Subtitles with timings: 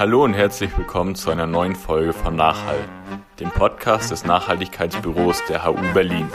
[0.00, 2.88] Hallo und herzlich willkommen zu einer neuen Folge von Nachhall,
[3.38, 6.26] dem Podcast des Nachhaltigkeitsbüros der HU Berlin.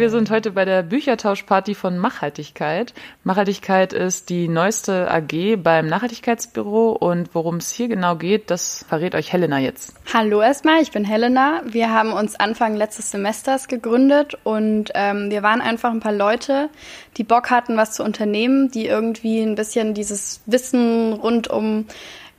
[0.00, 2.94] Wir sind heute bei der Büchertauschparty von Machhaltigkeit.
[3.22, 9.14] Machhaltigkeit ist die neueste AG beim Nachhaltigkeitsbüro und worum es hier genau geht, das verrät
[9.14, 9.92] euch Helena jetzt.
[10.10, 11.60] Hallo erstmal, ich bin Helena.
[11.66, 16.70] Wir haben uns Anfang letztes Semesters gegründet und ähm, wir waren einfach ein paar Leute,
[17.18, 21.84] die Bock hatten, was zu unternehmen, die irgendwie ein bisschen dieses Wissen rund um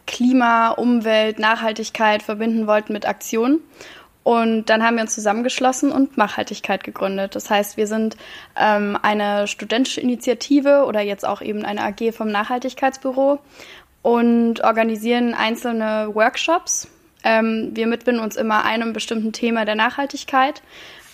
[0.08, 3.60] Klima, Umwelt, Nachhaltigkeit verbinden wollten mit Aktionen.
[4.24, 7.36] Und dann haben wir uns zusammengeschlossen und Nachhaltigkeit gegründet.
[7.36, 8.18] Das heißt, wir sind
[8.56, 13.40] ähm, eine studentische Initiative oder jetzt auch eben eine AG vom Nachhaltigkeitsbüro
[14.04, 16.88] und organisieren einzelne Workshops.
[17.24, 20.62] Ähm, wir mitbinden uns immer einem bestimmten Thema der Nachhaltigkeit.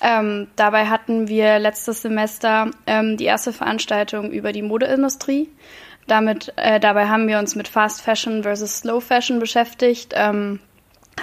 [0.01, 5.49] Ähm, dabei hatten wir letztes Semester ähm, die erste Veranstaltung über die Modeindustrie.
[6.07, 10.13] Damit, äh, dabei haben wir uns mit Fast Fashion versus Slow Fashion beschäftigt.
[10.15, 10.59] Ähm,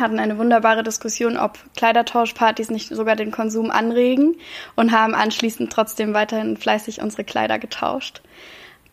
[0.00, 4.36] hatten eine wunderbare Diskussion, ob Kleidertauschpartys nicht sogar den Konsum anregen
[4.76, 8.22] und haben anschließend trotzdem weiterhin fleißig unsere Kleider getauscht.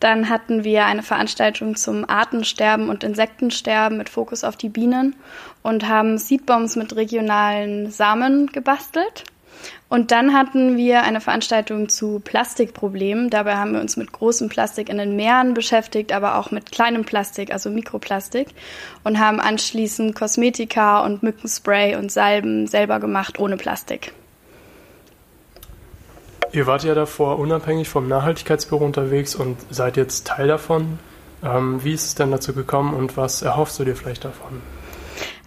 [0.00, 5.14] Dann hatten wir eine Veranstaltung zum Artensterben und Insektensterben mit Fokus auf die Bienen
[5.62, 9.22] und haben Seedbombs mit regionalen Samen gebastelt.
[9.88, 13.30] Und dann hatten wir eine Veranstaltung zu Plastikproblemen.
[13.30, 17.04] Dabei haben wir uns mit großem Plastik in den Meeren beschäftigt, aber auch mit kleinem
[17.04, 18.48] Plastik, also Mikroplastik.
[19.04, 24.12] Und haben anschließend Kosmetika und Mückenspray und Salben selber gemacht ohne Plastik.
[26.52, 30.98] Ihr wart ja davor unabhängig vom Nachhaltigkeitsbüro unterwegs und seid jetzt Teil davon.
[31.42, 34.60] Ähm, wie ist es denn dazu gekommen und was erhoffst du dir vielleicht davon?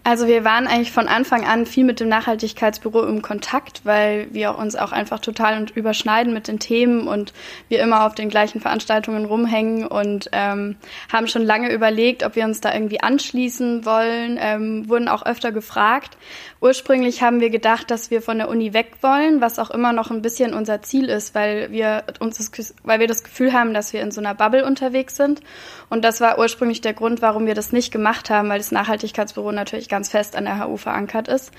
[0.08, 4.56] Also wir waren eigentlich von Anfang an viel mit dem Nachhaltigkeitsbüro im Kontakt, weil wir
[4.56, 7.34] uns auch einfach total überschneiden mit den Themen und
[7.70, 10.76] wir immer auf den gleichen Veranstaltungen rumhängen und ähm,
[11.12, 15.52] haben schon lange überlegt, ob wir uns da irgendwie anschließen wollen, ähm, wurden auch öfter
[15.52, 16.18] gefragt.
[16.62, 20.10] Ursprünglich haben wir gedacht, dass wir von der Uni weg wollen, was auch immer noch
[20.10, 23.92] ein bisschen unser Ziel ist, weil wir uns das, weil wir das Gefühl haben, dass
[23.92, 25.42] wir in so einer Bubble unterwegs sind.
[25.90, 29.52] Und das war ursprünglich der Grund, warum wir das nicht gemacht haben, weil das Nachhaltigkeitsbüro
[29.52, 31.52] natürlich ganz fest an der HU verankert ist.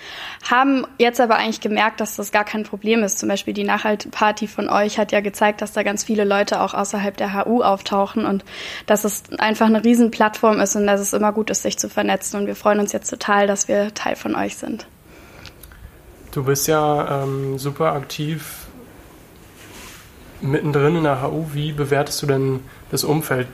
[0.50, 3.18] Haben jetzt aber eigentlich gemerkt, dass das gar kein Problem ist.
[3.18, 6.74] Zum Beispiel die Nachhaltparty von euch hat ja gezeigt, dass da ganz viele Leute auch
[6.74, 8.44] außerhalb der HU auftauchen und
[8.86, 12.40] dass es einfach eine Riesenplattform ist und dass es immer gut ist, sich zu vernetzen.
[12.40, 14.86] Und wir freuen uns jetzt total, dass wir Teil von euch sind.
[16.36, 18.66] Du bist ja ähm, super aktiv
[20.42, 21.46] mittendrin in der HU.
[21.54, 22.60] Wie bewertest du denn
[22.90, 23.48] das Umfeld?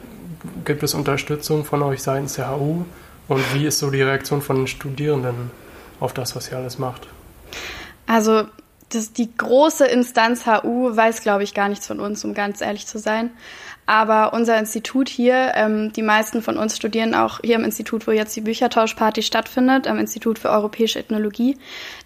[0.64, 2.84] Gibt es Unterstützung von euch seitens der HU?
[3.28, 5.52] Und wie ist so die Reaktion von den Studierenden
[6.00, 7.06] auf das, was ihr alles macht?
[8.08, 8.48] Also
[8.88, 12.88] das, die große Instanz HU weiß, glaube ich, gar nichts von uns, um ganz ehrlich
[12.88, 13.30] zu sein.
[13.84, 18.12] Aber unser Institut hier, ähm, die meisten von uns studieren auch hier im Institut, wo
[18.12, 21.58] jetzt die Büchertauschparty stattfindet, am Institut für Europäische Ethnologie.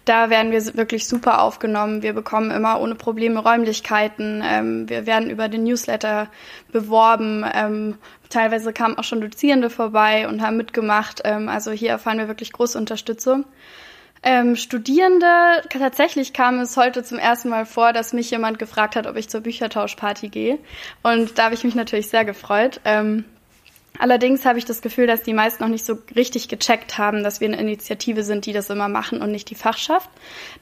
[0.03, 2.01] Da werden wir wirklich super aufgenommen.
[2.01, 4.41] Wir bekommen immer ohne Probleme Räumlichkeiten.
[4.43, 6.29] Ähm, wir werden über den Newsletter
[6.71, 7.45] beworben.
[7.53, 7.97] Ähm,
[8.29, 11.21] teilweise kamen auch schon Dozierende vorbei und haben mitgemacht.
[11.25, 13.45] Ähm, also hier erfahren wir wirklich große Unterstützung.
[14.23, 19.07] Ähm, Studierende, tatsächlich kam es heute zum ersten Mal vor, dass mich jemand gefragt hat,
[19.07, 20.59] ob ich zur Büchertauschparty gehe.
[21.03, 22.81] Und da habe ich mich natürlich sehr gefreut.
[22.83, 23.25] Ähm,
[23.99, 27.41] allerdings habe ich das Gefühl, dass die meisten noch nicht so richtig gecheckt haben, dass
[27.41, 30.09] wir eine Initiative sind, die das immer machen und nicht die Fachschaft.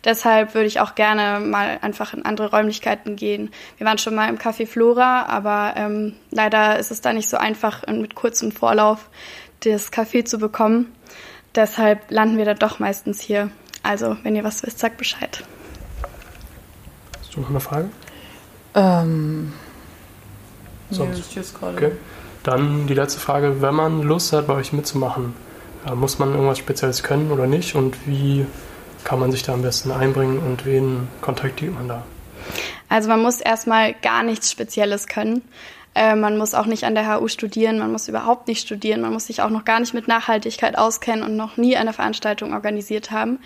[0.03, 3.51] Deshalb würde ich auch gerne mal einfach in andere Räumlichkeiten gehen.
[3.77, 7.38] Wir waren schon mal im Café Flora, aber ähm, leider ist es da nicht so
[7.38, 9.09] einfach, mit kurzem Vorlauf
[9.61, 10.94] das Café zu bekommen.
[11.55, 13.49] Deshalb landen wir da doch meistens hier.
[13.83, 15.43] Also, wenn ihr was wisst, sagt Bescheid.
[17.19, 17.89] Hast du noch eine Frage?
[18.73, 19.53] Ähm.
[20.89, 21.35] Sonst?
[21.35, 21.91] Nee, okay.
[22.44, 23.61] Dann die letzte Frage.
[23.61, 25.33] Wenn man Lust hat, bei euch mitzumachen,
[25.88, 27.75] äh, muss man irgendwas Spezielles können oder nicht?
[27.75, 28.45] Und wie
[29.03, 32.03] kann man sich da am besten einbringen und wen kontaktiert man da?
[32.89, 35.41] Also man muss erstmal gar nichts Spezielles können.
[35.95, 39.13] Äh, man muss auch nicht an der HU studieren, man muss überhaupt nicht studieren, man
[39.13, 43.12] muss sich auch noch gar nicht mit Nachhaltigkeit auskennen und noch nie eine Veranstaltung organisiert
[43.12, 43.39] haben.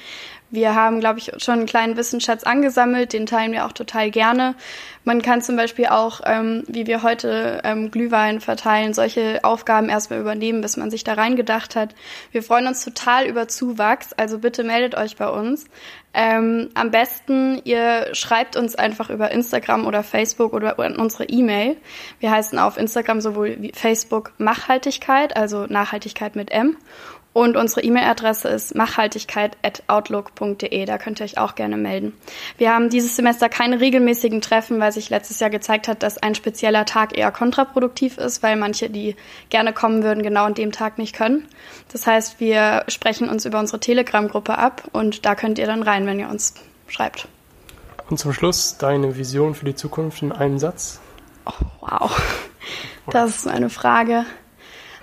[0.51, 4.55] Wir haben, glaube ich, schon einen kleinen Wissensschatz angesammelt, den teilen wir auch total gerne.
[5.03, 10.19] Man kann zum Beispiel auch, ähm, wie wir heute ähm, Glühwein verteilen, solche Aufgaben erstmal
[10.19, 11.93] übernehmen, bis man sich da reingedacht hat.
[12.31, 15.65] Wir freuen uns total über Zuwachs, also bitte meldet euch bei uns.
[16.13, 21.77] Ähm, am besten, ihr schreibt uns einfach über Instagram oder Facebook oder an unsere E-Mail.
[22.19, 26.75] Wir heißen auf Instagram sowohl wie Facebook Machhaltigkeit, also Nachhaltigkeit mit M
[27.31, 30.85] Und unsere E-Mail-Adresse ist machhaltigkeit.outlook.de.
[30.85, 32.13] Da könnt ihr euch auch gerne melden.
[32.57, 36.33] Wir haben dieses Semester keine regelmäßigen Treffen, weil sich letztes Jahr gezeigt hat, dass ein
[36.33, 39.15] spezieller Tag eher kontraproduktiv ist, weil manche, die
[39.49, 41.47] gerne kommen würden, genau an dem Tag nicht können.
[41.91, 46.07] Das heißt, wir sprechen uns über unsere Telegram-Gruppe ab und da könnt ihr dann rein,
[46.07, 46.55] wenn ihr uns
[46.87, 47.27] schreibt.
[48.09, 50.99] Und zum Schluss deine Vision für die Zukunft in einem Satz.
[51.45, 51.51] Oh,
[51.81, 52.21] wow,
[53.11, 54.25] das ist eine Frage.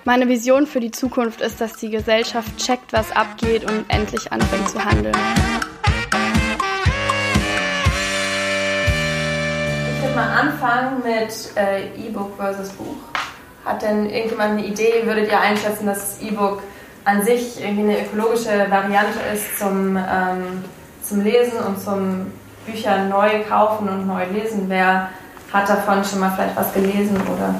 [0.06, 4.70] Meine Vision für die Zukunft ist, dass die Gesellschaft checkt, was abgeht und endlich anfängt
[4.70, 5.16] zu handeln.
[9.90, 12.94] Ich würde mal anfangen mit äh, E-Book versus Buch.
[13.64, 15.02] Hat denn irgendjemand eine Idee?
[15.06, 16.62] Würdet ihr einschätzen, dass das E-Book
[17.04, 20.62] an sich irgendwie eine ökologische Variante ist zum, ähm,
[21.02, 22.30] zum Lesen und zum
[22.64, 24.66] Bücher neu kaufen und neu lesen?
[24.68, 25.10] Wer
[25.52, 27.56] hat davon schon mal vielleicht was gelesen oder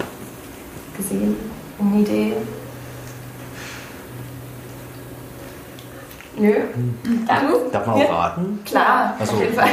[0.96, 1.55] gesehen?
[1.78, 2.32] Eine Idee?
[6.38, 6.52] Nö.
[7.26, 7.44] Dann?
[7.72, 8.60] Darf man auch raten?
[8.64, 9.68] Klar, also, auf jeden Fall.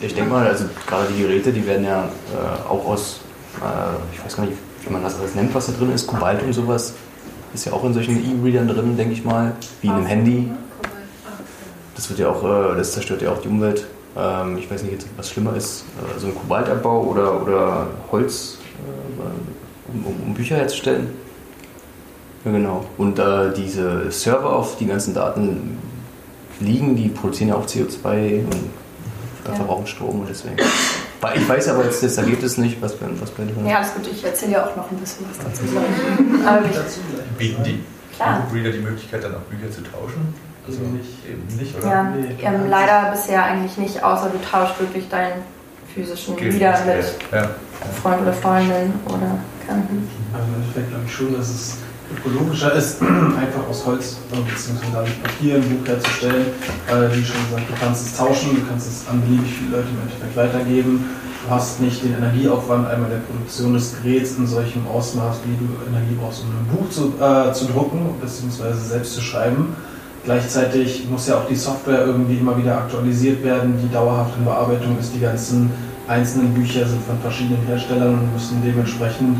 [0.00, 3.20] Ich denke mal, also gerade die Geräte, die werden ja äh, auch aus,
[3.60, 6.42] äh, ich weiß gar nicht, wie man das alles nennt, was da drin ist, Kobalt
[6.42, 6.94] und sowas,
[7.54, 10.50] ist ja auch in solchen E-Readern drin, denke ich mal, wie in einem Handy.
[11.94, 13.86] Das wird ja auch, äh, das zerstört ja auch die Umwelt.
[14.16, 15.84] Ähm, ich weiß nicht, was schlimmer ist,
[16.16, 18.58] äh, so ein Kobaltabbau oder, oder Holz,
[19.88, 21.08] äh, um, um Bücher herzustellen.
[22.44, 22.84] Ja, genau.
[22.98, 25.78] Und äh, diese Server, auf die ganzen Daten
[26.60, 28.70] liegen, die produzieren ja auch CO2 und
[29.46, 29.54] ja.
[29.54, 30.56] verbrauchen Strom und deswegen.
[31.34, 34.22] Ich weiß aber jetzt das Ergebnis nicht, was bei, was bei Ja, alles gut, ich
[34.22, 35.62] erzähle ja auch noch ein bisschen was dazu.
[37.38, 37.80] bieten die
[38.52, 40.34] Reader die Möglichkeit, dann auch Bücher zu tauschen?
[40.66, 41.86] Also nicht, eben nicht, oder?
[41.86, 42.36] Ja, nee.
[42.42, 45.42] ähm, leider bisher eigentlich nicht, außer du tauschst wirklich deinen
[45.94, 47.50] physischen okay, Reader mit ja.
[48.02, 50.08] Freund oder Freundin oder Kanten.
[50.32, 51.76] Also im Endeffekt glaube ich schon, dass es
[52.12, 54.72] ökologischer ist, einfach aus Holz bzw.
[54.92, 56.46] dadurch Papier ein Buch herzustellen.
[56.88, 59.88] Äh, wie schon gesagt, du kannst es tauschen, du kannst es an beliebig viele Leute
[59.88, 61.04] im Endeffekt weitergeben.
[61.44, 65.68] Du hast nicht den Energieaufwand einmal der Produktion des Geräts in solchem Ausmaß, wie du
[65.88, 68.72] Energie brauchst, um ein Buch zu, äh, zu drucken bzw.
[68.72, 69.76] selbst zu schreiben.
[70.24, 74.98] Gleichzeitig muss ja auch die Software irgendwie immer wieder aktualisiert werden, die dauerhaft in Bearbeitung
[74.98, 75.14] ist.
[75.14, 75.70] Die ganzen
[76.08, 79.38] einzelnen Bücher sind von verschiedenen Herstellern und müssen dementsprechend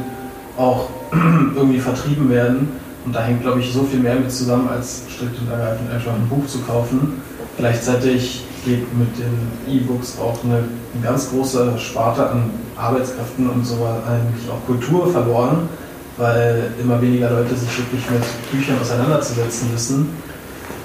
[0.56, 0.88] auch
[1.54, 2.68] irgendwie vertrieben werden.
[3.04, 6.12] Und da hängt, glaube ich, so viel mehr mit zusammen, als strikt und ergreifend einfach
[6.12, 7.20] ein Buch zu kaufen.
[7.58, 9.36] Gleichzeitig geht mit den
[9.68, 15.68] E-Books auch eine, eine, ganz große Sparte an Arbeitskräften und so eigentlich auch Kultur verloren,
[16.16, 20.08] weil immer weniger Leute sich wirklich mit Büchern auseinanderzusetzen wissen.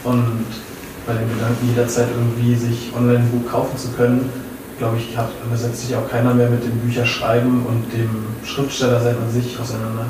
[0.04, 0.46] Und
[1.08, 4.30] bei dem Gedanken, jederzeit irgendwie sich online ein Buch kaufen zu können,
[4.80, 9.16] glaube ich, hat, setzt sich auch keiner mehr mit dem Bücherschreiben und dem Schriftsteller sein
[9.18, 10.06] an sich auseinander.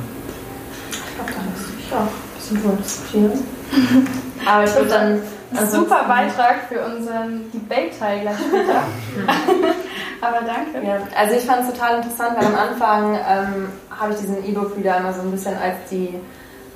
[0.91, 3.31] Ich glaube, da muss ich auch ein bisschen drüber diskutieren.
[4.45, 5.21] Aber ich würde dann.
[5.51, 8.83] Ein super Beitrag für unseren Debate-Teil gleich später.
[10.21, 10.87] Aber danke.
[10.87, 14.77] Ja, also ich fand es total interessant, weil am Anfang ähm, habe ich diesen E-Book
[14.77, 16.13] wieder immer so ein bisschen als die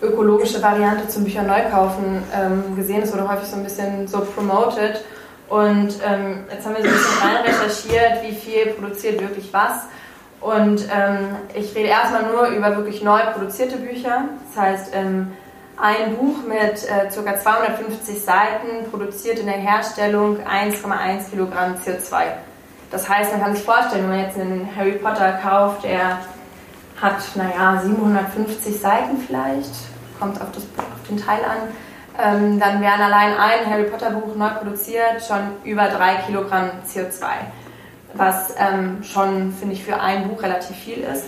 [0.01, 3.03] ökologische Variante zum Bücher neu kaufen ähm, gesehen.
[3.03, 5.03] Es wurde häufig so ein bisschen so promoted.
[5.49, 9.83] Und ähm, jetzt haben wir so ein bisschen rein recherchiert, wie viel produziert wirklich was.
[10.41, 14.25] Und ähm, ich rede erstmal nur über wirklich neu produzierte Bücher.
[14.49, 15.31] Das heißt, ähm,
[15.77, 17.39] ein Buch mit äh, ca.
[17.39, 22.23] 250 Seiten produziert in der Herstellung 1,1 Kilogramm CO2.
[22.91, 26.19] Das heißt, man kann sich vorstellen, wenn man jetzt einen Harry Potter kauft, der
[27.01, 29.71] hat, naja, 750 Seiten vielleicht,
[30.19, 31.69] kommt auf, das, auf den Teil an,
[32.21, 37.25] ähm, dann wären allein ein Harry Potter Buch neu produziert schon über drei Kilogramm CO2,
[38.13, 41.25] was ähm, schon, finde ich, für ein Buch relativ viel ist.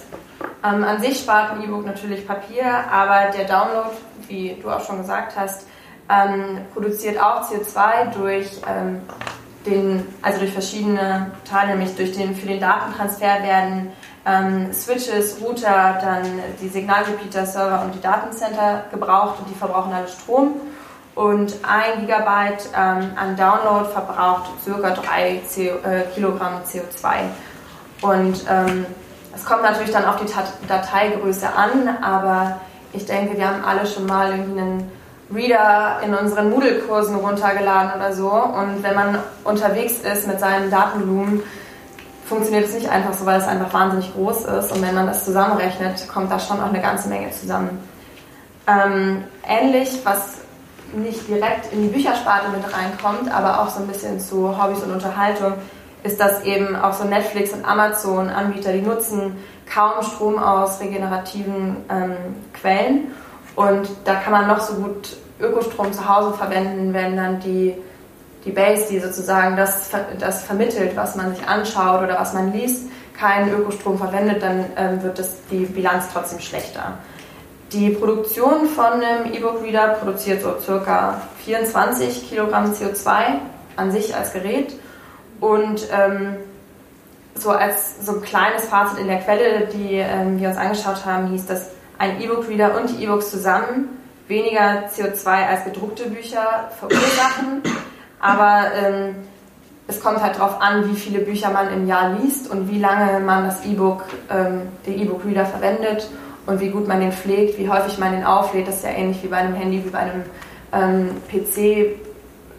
[0.64, 3.90] Ähm, an sich spart ein E-Book natürlich Papier, aber der Download,
[4.28, 5.66] wie du auch schon gesagt hast,
[6.08, 9.02] ähm, produziert auch CO2 durch ähm,
[9.66, 13.92] den, also durch verschiedene Teile, nämlich durch den, für den Datentransfer werden
[14.28, 16.26] ähm, Switches, Router, dann
[16.62, 20.54] die Signalrepeater, Server und die Datencenter gebraucht und die verbrauchen alle Strom
[21.16, 24.90] und ein Gigabyte ähm, an Download verbraucht ca.
[24.90, 27.08] 3 CO, äh, Kilogramm CO2.
[28.02, 28.86] Und ähm,
[29.34, 30.32] es kommt natürlich dann auf die
[30.68, 32.60] Dateigröße an, aber
[32.92, 34.92] ich denke, wir haben alle schon mal irgendwie einen
[35.34, 38.30] Reader in unseren Moodle-Kursen runtergeladen oder so.
[38.30, 41.44] Und wenn man unterwegs ist mit seinem Datenvolumen,
[42.28, 44.72] funktioniert es nicht einfach so, weil es einfach wahnsinnig groß ist.
[44.72, 47.80] Und wenn man das zusammenrechnet, kommt da schon auch eine ganze Menge zusammen.
[48.68, 50.45] Ähm, ähnlich, was
[50.96, 54.92] nicht direkt in die Büchersparte mit reinkommt, aber auch so ein bisschen zu Hobbys und
[54.92, 55.54] Unterhaltung,
[56.04, 59.38] ist, dass eben auch so Netflix und Amazon Anbieter, die nutzen
[59.72, 62.16] kaum Strom aus regenerativen ähm,
[62.54, 63.12] Quellen.
[63.56, 67.76] Und da kann man noch so gut Ökostrom zu Hause verwenden, wenn dann die,
[68.46, 72.90] die Base, die sozusagen das, das vermittelt, was man sich anschaut oder was man liest,
[73.18, 76.94] keinen Ökostrom verwendet, dann ähm, wird das, die Bilanz trotzdem schlechter.
[77.74, 83.40] Die Produktion von einem E-Book-Reader produziert so circa 24 Kilogramm CO2
[83.76, 84.74] an sich als Gerät
[85.40, 86.38] und ähm,
[87.34, 91.28] so als so ein kleines Fazit in der Quelle, die ähm, wir uns angeschaut haben,
[91.32, 93.90] hieß, dass ein E-Book-Reader und die E-Books zusammen
[94.28, 97.62] weniger CO2 als gedruckte Bücher verursachen.
[98.20, 99.16] Aber ähm,
[99.88, 103.20] es kommt halt darauf an, wie viele Bücher man im Jahr liest und wie lange
[103.20, 106.08] man das E-Book, ähm, den E-Book-Reader verwendet
[106.46, 108.68] und wie gut man den pflegt, wie häufig man den auflädt.
[108.68, 110.24] Das ist ja ähnlich wie bei einem Handy, wie bei einem
[110.74, 112.00] ähm, PC.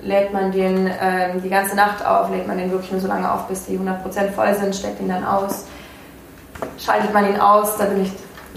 [0.02, 3.32] Lädt man den ähm, die ganze Nacht auf, lädt man den wirklich nur so lange
[3.32, 5.64] auf, bis die 100% voll sind, steckt ihn dann aus.
[6.78, 8.12] Schaltet man ihn aus, da bin ich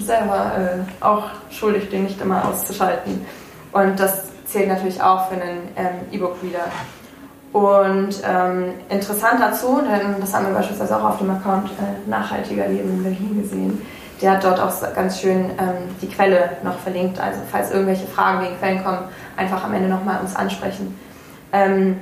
[0.06, 3.26] selber äh, auch schuldig, den nicht immer auszuschalten.
[3.72, 6.66] Und das zählt natürlich auch für einen ähm, E-Book-Reader.
[7.52, 12.68] Und ähm, interessant dazu, denn das haben wir beispielsweise auch auf dem Account äh, Nachhaltiger
[12.68, 13.82] Leben in Berlin gesehen,
[14.22, 17.20] der hat dort auch ganz schön ähm, die Quelle noch verlinkt.
[17.20, 19.00] Also falls irgendwelche Fragen wegen Quellen kommen,
[19.38, 20.98] einfach am Ende nochmal uns ansprechen.
[21.52, 22.02] Ähm,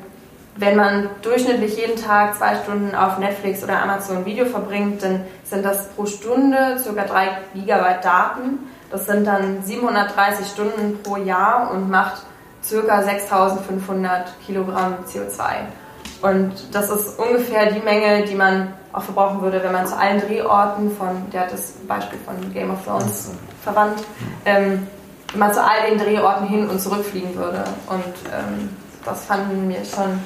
[0.56, 5.64] wenn man durchschnittlich jeden Tag zwei Stunden auf Netflix oder Amazon Video verbringt, dann sind
[5.64, 7.04] das pro Stunde ca.
[7.04, 8.60] 3 Gigabyte Daten.
[8.90, 12.24] Das sind dann 730 Stunden pro Jahr und macht
[12.68, 13.04] ca.
[13.04, 15.44] 6500 Kilogramm CO2.
[16.24, 20.20] Und das ist ungefähr die Menge, die man auch verbrauchen würde, wenn man zu allen
[20.20, 23.32] Drehorten von, der hat das Beispiel von Game of Thrones
[23.64, 24.04] verwandt,
[24.46, 24.88] ähm,
[25.32, 27.64] wenn man zu all den Drehorten hin und zurück fliegen würde.
[27.88, 28.70] Und ähm,
[29.06, 30.20] das fanden wir schon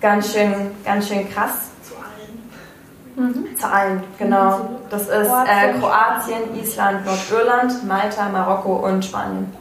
[0.00, 0.54] ganz schön,
[0.84, 1.70] ganz schön krass.
[1.82, 3.34] Zu allen?
[3.34, 3.56] Mhm.
[3.56, 4.70] Zu allen, genau.
[4.88, 9.52] Das ist äh, Kroatien, Island, Nordirland, Malta, Marokko und Spanien.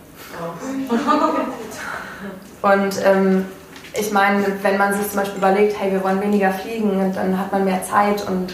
[2.61, 3.45] Und ähm,
[3.93, 7.51] ich meine, wenn man sich zum Beispiel überlegt, hey, wir wollen weniger fliegen, dann hat
[7.51, 8.53] man mehr Zeit und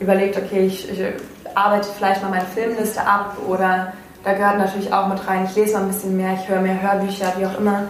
[0.00, 1.04] überlegt, okay, ich, ich
[1.54, 3.92] arbeite vielleicht mal meine Filmliste ab oder
[4.24, 6.80] da gehört natürlich auch mit rein, ich lese mal ein bisschen mehr, ich höre mehr
[6.80, 7.84] Hörbücher, wie auch immer.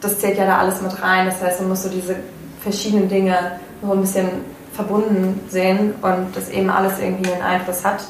[0.00, 1.26] Das zählt ja da alles mit rein.
[1.26, 2.16] Das heißt, man muss so diese
[2.62, 3.36] verschiedenen Dinge
[3.82, 4.28] so ein bisschen
[4.72, 8.02] verbunden sehen und das eben alles irgendwie einen Einfluss hat.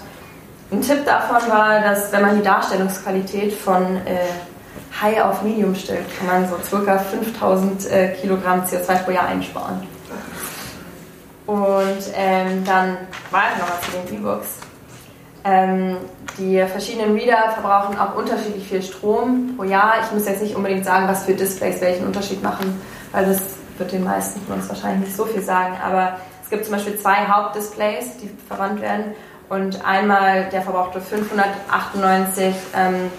[0.73, 4.19] Ein Tipp davon war, dass wenn man die Darstellungsqualität von äh,
[5.01, 9.87] High auf Medium stellt, kann man so circa 5000 äh, Kilogramm CO2 pro Jahr einsparen.
[11.47, 12.97] Und ähm, dann
[13.31, 14.59] weiter nochmal zu den E-Books.
[15.43, 15.97] Ähm,
[16.39, 19.95] die verschiedenen Reader verbrauchen auch unterschiedlich viel Strom pro Jahr.
[20.05, 22.81] Ich muss jetzt nicht unbedingt sagen, was für Displays welchen Unterschied machen,
[23.13, 23.41] weil das
[23.79, 25.77] wird den meisten von uns wahrscheinlich nicht so viel sagen.
[25.83, 29.15] Aber es gibt zum Beispiel zwei Hauptdisplays, die verwandt werden.
[29.49, 33.11] Und einmal der verbrauchte 598 ähm,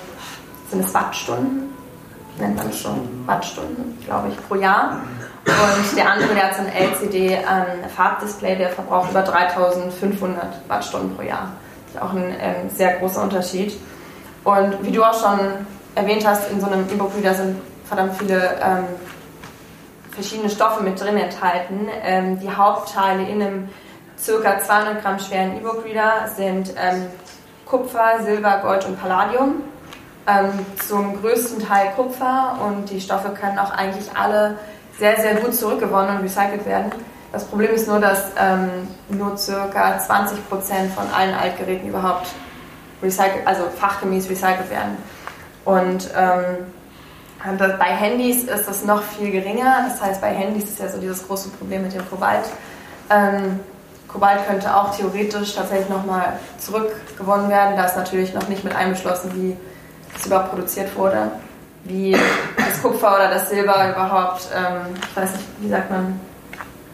[0.69, 1.70] sind es Wattstunden,
[2.37, 5.01] nennt man schon Wattstunden, glaube ich, pro Jahr.
[5.45, 11.23] Und der andere, der hat so ein LCD-Farbdisplay, ähm, der verbraucht über 3500 Wattstunden pro
[11.23, 11.51] Jahr.
[11.85, 13.77] Das ist auch ein ähm, sehr großer Unterschied.
[14.43, 15.39] Und wie du auch schon
[15.95, 18.85] erwähnt hast, in so einem E-Book-Reader sind verdammt viele ähm,
[20.11, 21.87] verschiedene Stoffe mit drin enthalten.
[22.03, 23.69] Ähm, die Hauptteile in einem
[24.23, 24.59] ca.
[24.59, 27.07] 200 Gramm schweren E-Book-Reader sind ähm,
[27.65, 29.63] Kupfer, Silber, Gold und Palladium.
[30.27, 34.57] Ähm, zum größten Teil Kupfer und die Stoffe können auch eigentlich alle
[34.99, 36.91] sehr, sehr gut zurückgewonnen und recycelt werden.
[37.31, 39.97] Das Problem ist nur, dass ähm, nur ca.
[39.97, 42.27] 20% von allen Altgeräten überhaupt
[43.01, 44.97] recycelt, also fachgemäß recycelt werden.
[45.65, 46.65] Und ähm,
[47.79, 49.87] bei Handys ist das noch viel geringer.
[49.87, 52.45] Das heißt, bei Handys ist ja so dieses große Problem mit dem Kobalt.
[53.09, 53.59] Ähm,
[54.07, 57.75] Kobalt könnte auch theoretisch tatsächlich nochmal zurückgewonnen werden.
[57.77, 59.57] Da ist natürlich noch nicht mit einbeschlossen, wie
[60.17, 61.31] es überhaupt produziert wurde,
[61.83, 62.15] wie
[62.57, 66.19] das Kupfer oder das Silber überhaupt, ähm, ich weiß nicht, wie sagt man,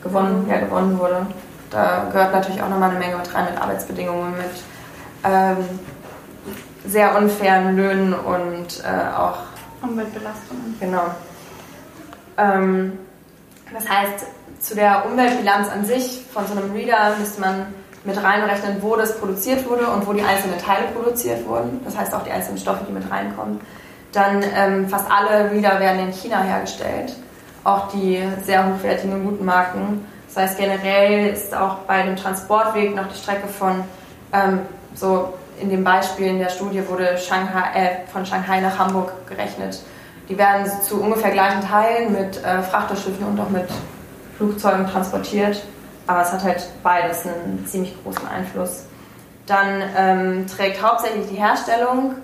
[0.03, 1.25] gewonnen, ja, gewonnen wurde.
[1.69, 4.45] Da gehört natürlich auch nochmal eine Menge mit rein, mit Arbeitsbedingungen, mit
[5.24, 5.57] ähm,
[6.86, 9.39] sehr unfairen Löhnen und äh, auch
[9.81, 10.77] Umweltbelastungen.
[10.79, 11.07] Genau.
[12.38, 12.97] Ähm,
[13.74, 14.25] das heißt,
[14.62, 17.67] zu der Umweltbilanz an sich von so einem Reader müsste man
[18.08, 21.82] mit reinrechnen, wo das produziert wurde und wo die einzelnen Teile produziert wurden.
[21.84, 23.60] Das heißt auch die einzelnen Stoffe, die mit reinkommen.
[24.14, 27.14] Dann ähm, fast alle Reader werden in China hergestellt,
[27.66, 30.06] auch die sehr hochwertigen, guten Marken.
[30.28, 33.84] Das heißt generell ist auch bei dem Transportweg noch die Strecke von
[34.32, 34.62] ähm,
[34.96, 39.82] so in dem Beispiel in der Studie wurde Shanghai, äh, von Shanghai nach Hamburg gerechnet.
[40.30, 43.68] Die werden zu ungefähr gleichen Teilen mit äh, Frachterschiffen und auch mit
[44.38, 45.64] Flugzeugen transportiert.
[46.08, 48.86] Aber es hat halt beides einen ziemlich großen Einfluss.
[49.46, 52.16] Dann ähm, trägt hauptsächlich die Herstellung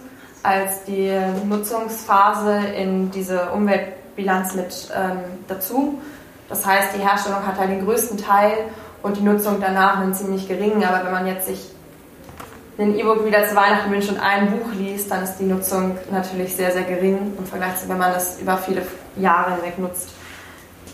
[0.41, 1.11] als die
[1.45, 6.01] Nutzungsphase in diese Umweltbilanz mit ähm, dazu.
[6.49, 8.53] Das heißt, die Herstellung hat halt den größten Teil
[9.01, 10.83] und die Nutzung danach einen ziemlich geringen.
[10.83, 11.71] Aber wenn man jetzt sich
[12.77, 16.55] ein E-Book wieder zu Weihnachten wünscht und ein Buch liest, dann ist die Nutzung natürlich
[16.55, 18.81] sehr, sehr gering im Vergleich zu, wenn man das über viele
[19.15, 20.09] Jahre hinweg nutzt.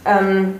[0.05, 0.59] Ähm,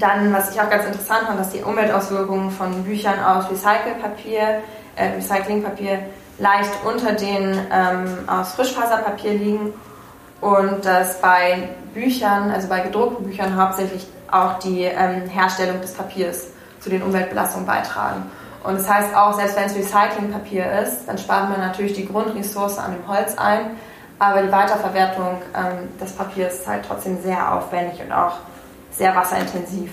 [0.00, 4.62] dann, was ich auch ganz interessant fand, dass die Umweltauswirkungen von Büchern aus Recyclingpapier,
[4.96, 6.00] äh, Recyclingpapier
[6.38, 9.72] leicht unter den ähm, aus Frischfaserpapier liegen
[10.40, 16.48] und dass bei Büchern, also bei gedruckten Büchern hauptsächlich auch die ähm, Herstellung des Papiers
[16.80, 18.30] zu den Umweltbelastungen beitragen.
[18.64, 22.78] Und das heißt auch, selbst wenn es Recyclingpapier ist, dann spart man natürlich die Grundressource
[22.78, 23.76] an dem Holz ein,
[24.18, 28.34] aber die Weiterverwertung ähm, des Papiers ist halt trotzdem sehr aufwendig und auch
[28.96, 29.90] sehr wasserintensiv.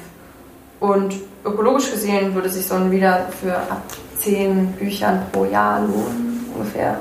[0.79, 3.83] Und ökologisch gesehen würde sich so ein wieder für ab
[4.19, 6.97] 10 Büchern pro Jahr lohnen, ungefähr.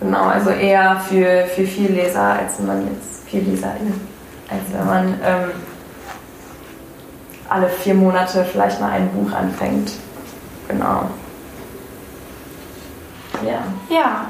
[0.00, 4.00] Genau, also eher für, für viel Leser, als wenn man jetzt viel LeserInnen,
[4.48, 5.50] als wenn man ähm,
[7.48, 9.92] alle vier Monate vielleicht mal ein Buch anfängt.
[10.68, 11.10] Genau.
[13.44, 13.64] Ja.
[13.94, 14.26] Ja.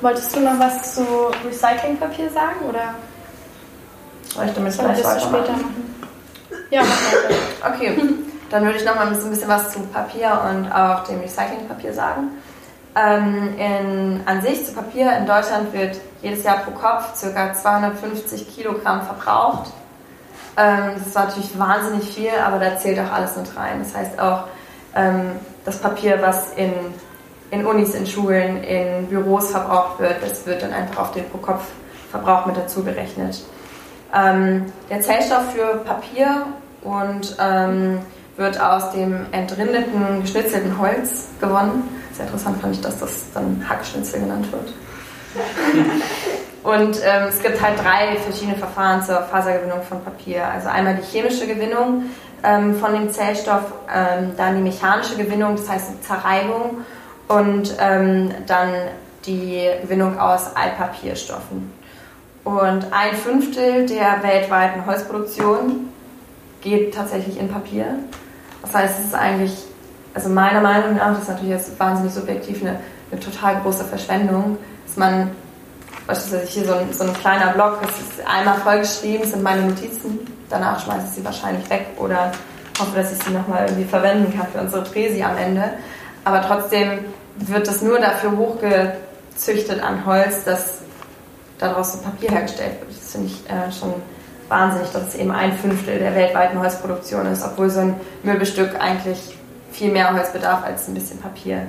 [0.00, 1.02] Wolltest du noch was zu
[1.46, 2.94] Recyclingpapier sagen oder?
[4.34, 5.93] Soll ich damit gleich später machen?
[6.70, 7.98] Ja, mach Okay,
[8.50, 12.30] dann würde ich noch mal ein bisschen was zu Papier und auch dem Recyclingpapier sagen.
[12.96, 17.52] Ähm, in, an sich zu Papier in Deutschland wird jedes Jahr pro Kopf ca.
[17.52, 19.72] 250 Kilogramm verbraucht.
[20.56, 23.80] Ähm, das ist natürlich wahnsinnig viel, aber da zählt auch alles mit rein.
[23.80, 24.44] Das heißt auch
[24.94, 25.32] ähm,
[25.64, 26.72] das Papier, was in,
[27.50, 32.46] in Unis, in Schulen, in Büros verbraucht wird, das wird dann einfach auf den Pro-Kopf-Verbrauch
[32.46, 33.42] mit dazu gerechnet.
[34.14, 36.46] Ähm, der Zellstoff für Papier
[36.82, 37.98] und ähm,
[38.36, 41.88] wird aus dem entrindeten, geschnitzelten Holz gewonnen.
[42.12, 44.72] Sehr interessant fand ich, dass das dann Hackschnitzel genannt wird.
[46.62, 50.46] Und ähm, es gibt halt drei verschiedene Verfahren zur Fasergewinnung von Papier.
[50.46, 52.04] Also einmal die chemische Gewinnung
[52.42, 56.78] ähm, von dem Zellstoff, ähm, dann die mechanische Gewinnung, das heißt die Zerreibung
[57.28, 58.70] und ähm, dann
[59.26, 61.70] die Gewinnung aus Altpapierstoffen.
[62.44, 65.88] Und ein Fünftel der weltweiten Holzproduktion
[66.60, 67.86] geht tatsächlich in Papier.
[68.62, 69.52] Das heißt, es ist eigentlich,
[70.12, 72.80] also meiner Meinung nach, das ist natürlich jetzt wahnsinnig subjektiv, eine,
[73.10, 75.30] eine total große Verschwendung, dass man,
[76.06, 80.18] beispielsweise hier so ein, so ein kleiner Block, das ist einmal vollgeschrieben, sind meine Notizen,
[80.50, 82.32] danach schmeiße ich sie wahrscheinlich weg oder
[82.78, 85.62] hoffe, dass ich sie nochmal irgendwie verwenden kann für unsere Präsi am Ende.
[86.24, 87.00] Aber trotzdem
[87.36, 90.83] wird das nur dafür hochgezüchtet an Holz, dass
[91.58, 92.90] daraus so Papier hergestellt wird.
[92.90, 93.94] Das finde ich äh, schon
[94.48, 99.36] wahnsinnig, dass es eben ein Fünftel der weltweiten Holzproduktion ist, obwohl so ein Möbelstück eigentlich
[99.72, 101.66] viel mehr Holz bedarf als ein bisschen Papier.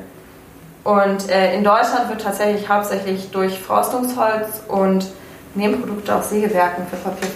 [0.84, 5.08] Und äh, in Deutschland wird tatsächlich hauptsächlich durch Forstungsholz und
[5.56, 7.30] Nebenprodukte aus Sägewerken für Papier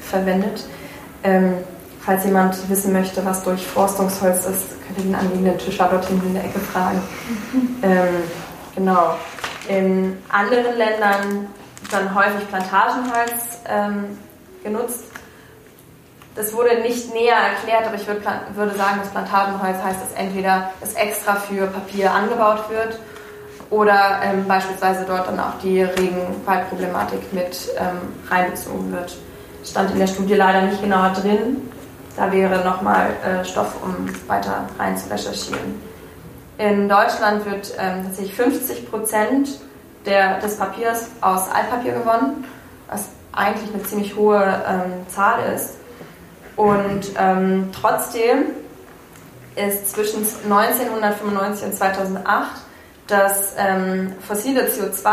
[0.00, 0.64] verwendet.
[1.22, 1.54] Ähm,
[2.00, 6.28] falls jemand wissen möchte, was durch Forstungsholz ist, könnt ihr den anliegenden Tischler dort hinten
[6.28, 7.02] in der Ecke fragen.
[7.82, 8.22] Ähm,
[8.74, 9.16] genau.
[9.68, 11.46] In anderen Ländern
[11.90, 14.18] dann häufig Plantagenholz ähm,
[14.62, 15.04] genutzt.
[16.34, 18.20] Das wurde nicht näher erklärt, aber ich würde,
[18.54, 22.98] würde sagen, das Plantagenholz heißt, dass entweder das extra für Papier angebaut wird
[23.70, 29.16] oder ähm, beispielsweise dort dann auch die Regenwaldproblematik mit ähm, reinbezogen wird.
[29.64, 31.68] Stand in der Studie leider nicht genauer drin.
[32.16, 35.80] Da wäre nochmal äh, Stoff, um weiter rein zu recherchieren.
[36.58, 39.48] In Deutschland wird ähm, tatsächlich 50 Prozent
[40.06, 42.44] des Papiers aus Altpapier gewonnen,
[42.88, 45.74] was eigentlich eine ziemlich hohe ähm, Zahl ist.
[46.56, 48.46] Und ähm, trotzdem
[49.56, 52.48] ist zwischen 1995 und 2008
[53.06, 55.08] das ähm, fossile CO2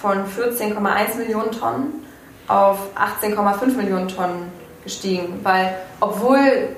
[0.00, 2.06] von 14,1 Millionen Tonnen
[2.48, 4.50] auf 18,5 Millionen Tonnen
[4.84, 6.76] gestiegen, weil obwohl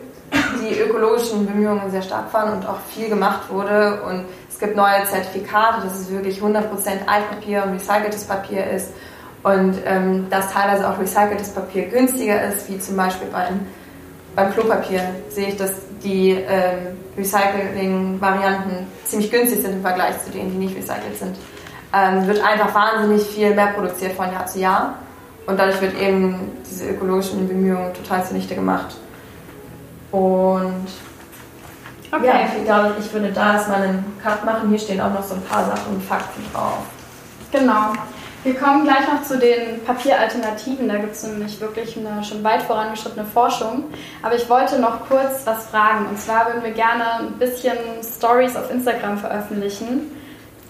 [0.61, 4.25] die ökologischen Bemühungen sehr stark waren und auch viel gemacht wurde und
[4.59, 6.65] es gibt neue Zertifikate, dass es wirklich 100%
[7.07, 8.89] Altpapier und recyceltes Papier ist
[9.45, 13.61] und ähm, dass teilweise auch recyceltes Papier günstiger ist, wie zum Beispiel beim,
[14.35, 15.71] beim Klopapier, sehe ich, dass
[16.03, 21.37] die ähm, Recycling-Varianten ziemlich günstig sind im Vergleich zu denen, die nicht recycelt sind.
[21.95, 24.99] Ähm, wird einfach wahnsinnig viel mehr produziert von Jahr zu Jahr
[25.47, 28.97] und dadurch wird eben diese ökologischen Bemühungen total zunichte gemacht.
[30.11, 30.89] Und
[32.13, 32.27] okay.
[32.27, 34.71] ja, ich glaube, ich würde da erstmal einen Cut machen.
[34.71, 36.85] Hier stehen auch noch so ein paar Sachen und Fakten drauf.
[37.53, 37.93] Genau.
[38.45, 40.89] Wir kommen gleich noch zu den Papieralternativen.
[40.89, 43.85] Da gibt es nämlich wirklich eine schon weit vorangeschrittene Forschung.
[44.23, 46.07] Aber ich wollte noch kurz was fragen.
[46.07, 50.13] Und zwar würden wir gerne ein bisschen Stories auf Instagram veröffentlichen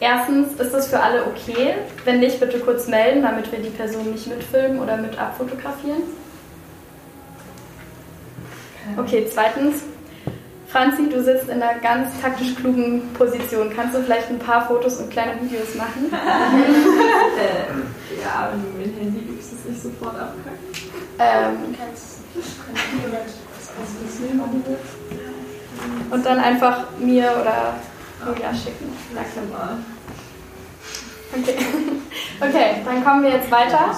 [0.01, 1.75] Erstens, ist das für alle okay?
[2.05, 6.03] Wenn nicht, bitte kurz melden, damit wir die Person nicht mitfilmen oder mit abfotografieren.
[8.97, 9.83] Okay, zweitens,
[10.71, 13.73] Franzi, du sitzt in einer ganz taktisch klugen Position.
[13.75, 16.11] Kannst du vielleicht ein paar Fotos und kleine Videos machen?
[18.23, 20.59] ja, wenn du mit dem Handy gibst, es nicht sofort abkacken.
[21.19, 21.75] Ähm,
[26.11, 27.75] und dann einfach mir oder
[28.27, 28.93] Julia schicken.
[29.15, 29.31] Danke.
[31.33, 31.57] Okay.
[32.41, 33.97] okay, dann kommen wir jetzt weiter.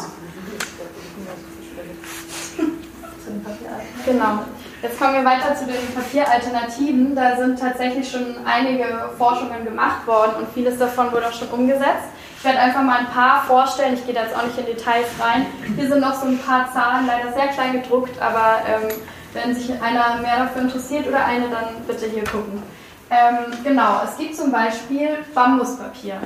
[4.04, 4.44] Genau.
[4.82, 7.14] Jetzt kommen wir weiter zu den Papieralternativen.
[7.14, 12.08] Da sind tatsächlich schon einige Forschungen gemacht worden und vieles davon wurde auch schon umgesetzt.
[12.38, 13.92] Ich werde einfach mal ein paar vorstellen.
[13.92, 15.44] Ich gehe da jetzt auch nicht in Details rein.
[15.76, 18.88] Hier sind noch so ein paar Zahlen, leider sehr klein gedruckt, aber ähm,
[19.34, 22.62] wenn sich einer mehr dafür interessiert oder eine, dann bitte hier gucken.
[23.10, 26.20] Ähm, genau, es gibt zum Beispiel Bambuspapier.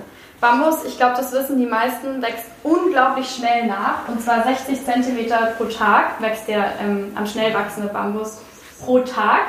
[0.44, 4.06] Bambus, ich glaube, das wissen die meisten, wächst unglaublich schnell nach.
[4.08, 8.42] Und zwar 60 cm pro Tag wächst der ähm, am schnell wachsende Bambus
[8.84, 9.46] pro Tag.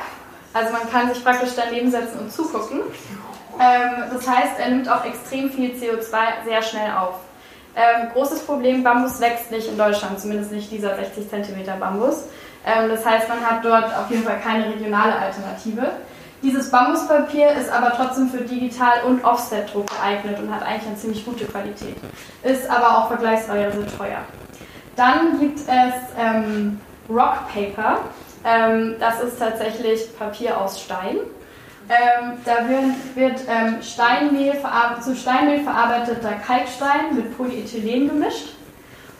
[0.54, 2.80] Also man kann sich praktisch daneben setzen und zugucken.
[3.60, 7.16] Ähm, das heißt, er nimmt auch extrem viel CO2 sehr schnell auf.
[7.76, 12.24] Ähm, großes Problem, Bambus wächst nicht in Deutschland, zumindest nicht dieser 60 cm Bambus.
[12.64, 15.90] Ähm, das heißt, man hat dort auf jeden Fall keine regionale Alternative.
[16.42, 21.24] Dieses Bambuspapier ist aber trotzdem für Digital- und Offset-Druck geeignet und hat eigentlich eine ziemlich
[21.24, 21.96] gute Qualität.
[22.42, 24.20] Ist aber auch vergleichsweise teuer.
[24.96, 28.00] Dann gibt es ähm, Rock Paper.
[28.44, 31.18] Ähm, das ist tatsächlich Papier aus Stein.
[31.88, 34.54] Ähm, da wird, wird ähm, Steinmehl
[35.02, 38.56] zu Steinmehl verarbeiteter Kalkstein mit Polyethylen gemischt.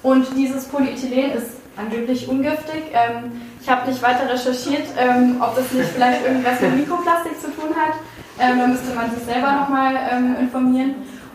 [0.02, 2.84] Und dieses Polyethylen ist angeblich ungiftig.
[2.92, 7.48] Ähm, ich habe nicht weiter recherchiert, ähm, ob das nicht vielleicht irgendwas mit Mikroplastik zu
[7.48, 7.94] tun hat.
[8.38, 10.94] Ähm, da müsste man sich selber nochmal ähm, informieren.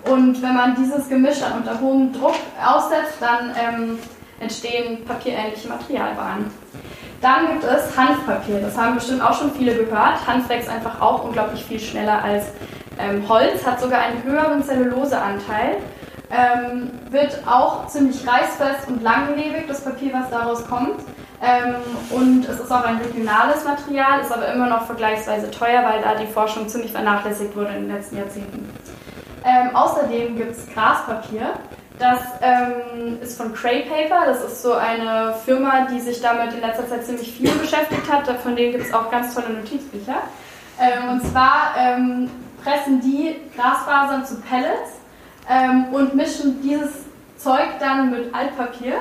[0.09, 3.99] Und wenn man dieses Gemisch unter hohem Druck aussetzt, dann ähm,
[4.39, 6.45] entstehen papierähnliche Materialbahnen.
[7.19, 8.61] Dann gibt es Hanfpapier.
[8.61, 10.25] Das haben bestimmt auch schon viele gehört.
[10.25, 12.45] Hanf wächst einfach auch unglaublich viel schneller als
[12.97, 15.79] ähm, Holz, hat sogar einen höheren Zelluloseanteil
[16.31, 21.01] ähm, wird auch ziemlich reißfest und langlebig, das Papier, was daraus kommt.
[21.41, 21.75] Ähm,
[22.11, 26.13] und es ist auch ein regionales Material, ist aber immer noch vergleichsweise teuer, weil da
[26.15, 28.69] die Forschung ziemlich vernachlässigt wurde in den letzten Jahrzehnten.
[29.43, 31.53] Ähm, außerdem gibt es Graspapier.
[31.97, 34.25] Das ähm, ist von Cray Paper.
[34.25, 38.27] Das ist so eine Firma, die sich damit in letzter Zeit ziemlich viel beschäftigt hat.
[38.41, 40.17] Von denen gibt es auch ganz tolle Notizbücher.
[40.79, 42.29] Ähm, und zwar ähm,
[42.63, 44.99] pressen die Grasfasern zu Pellets
[45.49, 46.91] ähm, und mischen dieses
[47.37, 48.95] Zeug dann mit Altpapier.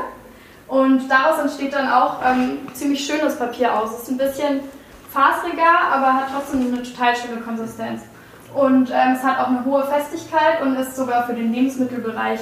[0.71, 3.91] Und daraus entsteht dann auch ähm, ziemlich schönes Papier aus.
[3.91, 4.61] Es ist ein bisschen
[5.13, 8.03] faseriger, aber hat trotzdem eine total schöne Konsistenz.
[8.55, 12.39] Und ähm, es hat auch eine hohe Festigkeit und ist sogar für den Lebensmittelbereich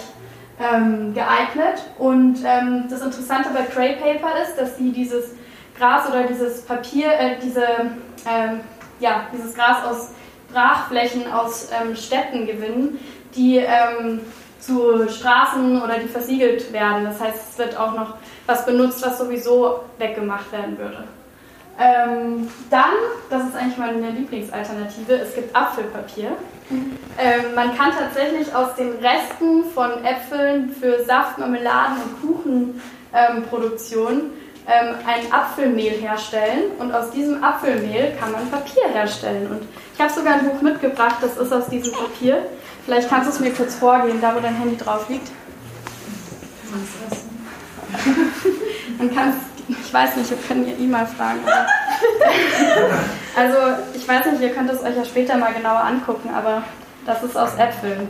[0.61, 1.83] ähm, geeignet.
[1.97, 5.31] Und ähm, das Interessante bei Cray Paper ist, dass sie dieses
[5.79, 7.65] Gras oder dieses Papier, äh, diese,
[8.27, 8.61] ähm,
[9.01, 10.11] ja, dieses Gras aus
[10.53, 12.99] Brachflächen aus ähm, Städten gewinnen,
[13.35, 14.21] die ähm,
[14.61, 17.05] zu Straßen oder die versiegelt werden.
[17.05, 18.15] Das heißt, es wird auch noch
[18.47, 21.05] was benutzt, was sowieso weggemacht werden würde.
[21.81, 22.91] Ähm, dann,
[23.31, 26.33] das ist eigentlich meine Lieblingsalternative, es gibt Apfelpapier.
[26.71, 32.75] Ähm, man kann tatsächlich aus den Resten von Äpfeln für Saft, Marmeladen und
[33.15, 34.33] Kuchenproduktion
[34.67, 39.47] ähm, ein Apfelmehl herstellen und aus diesem Apfelmehl kann man Papier herstellen.
[39.51, 39.63] Und
[39.95, 42.43] ich habe sogar ein Buch mitgebracht, das ist aus diesem Papier.
[42.89, 45.31] Vielleicht kannst du es mir kurz vorgehen, da wo dein Handy drauf liegt.
[48.99, 49.35] Man kann
[49.69, 51.41] ich weiß nicht, wir können ihr E-Mail fragen.
[53.37, 53.59] also,
[53.93, 56.63] ich weiß nicht, ihr könnt es euch ja später mal genauer angucken, aber
[57.05, 58.09] das ist aus Äpfeln.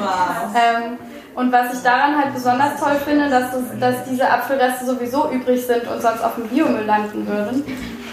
[0.00, 0.52] Wow.
[0.56, 0.98] Ähm,
[1.36, 5.64] und was ich daran halt besonders toll finde, dass, das, dass diese Apfelreste sowieso übrig
[5.64, 7.64] sind und sonst auf dem Biomüll landen würden.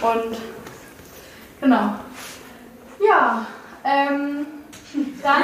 [0.02, 0.38] Und
[1.60, 1.95] genau.
[2.99, 3.47] Ja,
[3.84, 4.45] ähm,
[5.21, 5.43] dann.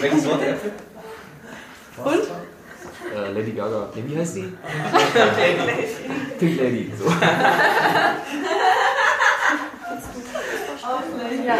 [0.00, 0.40] Welches Wort?
[2.04, 2.22] Und?
[3.14, 3.90] Äh, Lady Gaga.
[3.94, 4.42] Nee, wie heißt die?
[6.38, 6.92] Pink Lady.
[6.98, 7.04] So.
[11.44, 11.56] Ja,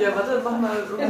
[0.00, 0.84] ja, warte, mach mal.
[0.92, 1.04] Okay.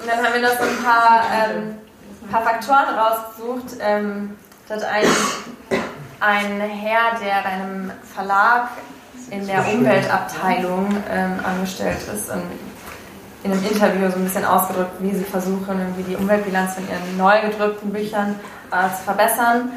[0.00, 1.78] Und dann haben wir noch so ein paar, ähm,
[2.30, 3.76] paar Faktoren rausgesucht.
[3.80, 4.36] Ähm,
[4.68, 4.84] da hat
[6.22, 8.68] ein, Herr, der bei einem Verlag
[9.30, 12.42] in der Umweltabteilung ähm, angestellt ist, und
[13.42, 17.16] in einem Interview so ein bisschen ausgedrückt, wie sie versuchen, irgendwie die Umweltbilanz von ihren
[17.16, 18.38] neu gedrückten Büchern
[18.70, 19.72] äh, zu verbessern.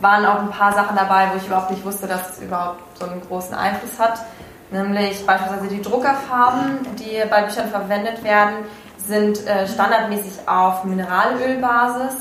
[0.00, 3.06] Waren auch ein paar Sachen dabei, wo ich überhaupt nicht wusste, dass es überhaupt so
[3.06, 4.18] einen großen Einfluss hat.
[4.70, 8.56] Nämlich beispielsweise die Druckerfarben, die bei Büchern verwendet werden,
[8.98, 12.14] sind äh, standardmäßig auf Mineralölbasis,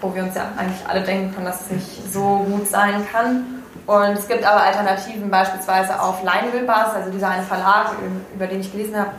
[0.00, 3.62] wo wir uns ja eigentlich alle denken können, dass es nicht so gut sein kann.
[3.86, 7.92] Und es gibt aber Alternativen, beispielsweise auf Leinölbasis, also dieser eine Verlag,
[8.34, 9.10] über den ich gelesen habe,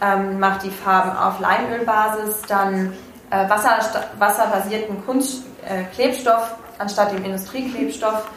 [0.00, 2.92] ähm, macht die Farben auf Leinölbasis, dann
[3.30, 3.78] äh, Wasser,
[4.18, 8.28] wasserbasierten Kunstklebstoff äh, anstatt dem Industrieklebstoff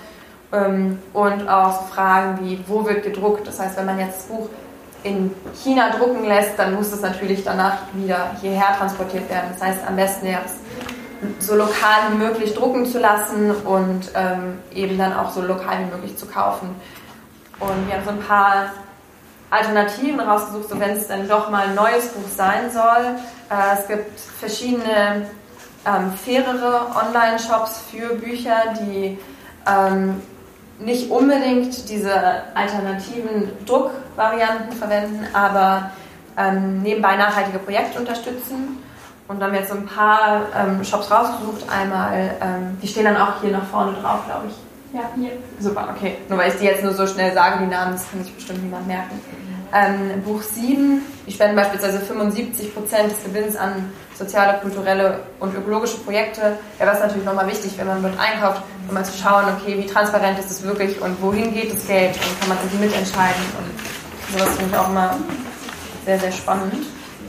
[0.51, 3.47] ähm, und auch so Fragen wie, wo wird gedruckt?
[3.47, 4.49] Das heißt, wenn man jetzt das Buch
[5.03, 5.31] in
[5.63, 9.49] China drucken lässt, dann muss es natürlich danach wieder hierher transportiert werden.
[9.53, 10.53] Das heißt, am besten wäre es
[11.39, 15.95] so lokal wie möglich drucken zu lassen und ähm, eben dann auch so lokal wie
[15.95, 16.75] möglich zu kaufen.
[17.59, 18.71] Und wir haben so ein paar
[19.49, 23.15] Alternativen rausgesucht, so wenn es dann doch mal ein neues Buch sein soll.
[23.49, 25.27] Äh, es gibt verschiedene
[25.85, 29.17] ähm, fairere Online-Shops für Bücher, die
[29.65, 30.21] ähm,
[30.79, 32.13] nicht unbedingt diese
[32.53, 35.91] alternativen Druckvarianten verwenden, aber
[36.37, 38.83] ähm, nebenbei nachhaltige Projekte unterstützen.
[39.27, 41.65] Und dann haben wir jetzt so ein paar ähm, Shops rausgesucht.
[41.69, 44.55] Einmal, ähm, die stehen dann auch hier nach vorne drauf, glaube ich.
[44.93, 45.31] Ja, hier.
[45.59, 46.17] Super, okay.
[46.29, 48.63] Nur weil ich die jetzt nur so schnell sage, die Namen, das kann sich bestimmt
[48.63, 49.19] niemand merken.
[49.73, 55.97] Ähm, Buch 7, die spenden beispielsweise 75 Prozent des Gewinns an soziale, kulturelle und ökologische
[55.97, 56.57] Projekte.
[56.79, 59.85] Ja, was natürlich nochmal wichtig, wenn man dort einkauft, um mal zu schauen, okay, wie
[59.85, 64.39] transparent ist es wirklich und wohin geht das Geld und kann man irgendwie mitentscheiden und
[64.39, 65.17] sowas finde ich auch immer
[66.05, 66.73] sehr, sehr spannend.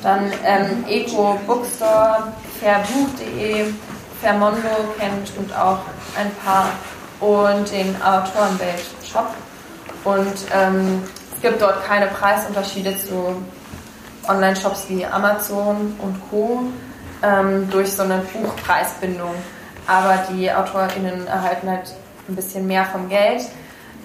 [0.02, 3.72] Dann ähm, Eco Bookstore, fairbuch.de,
[4.20, 5.80] Fairmondo kennt und auch
[6.16, 6.70] ein paar
[7.20, 9.30] und den Autorenwelt Shop.
[10.04, 11.02] Und ähm,
[11.34, 13.42] es gibt dort keine Preisunterschiede zu
[14.28, 16.64] Online-Shops wie Amazon und Co.
[17.22, 19.34] Ähm, durch so eine Buchpreisbindung.
[19.86, 21.94] Aber die AutorInnen erhalten halt
[22.28, 23.42] ein bisschen mehr vom Geld.